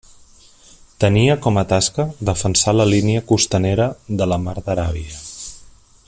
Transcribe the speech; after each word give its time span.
Tenia 1.03 1.35
com 1.43 1.59
a 1.61 1.65
tasca 1.73 2.05
defensar 2.31 2.75
la 2.77 2.89
línia 2.95 3.23
costanera 3.33 3.89
de 4.23 4.31
la 4.33 4.43
mar 4.47 4.57
d'Aràbia. 4.71 5.19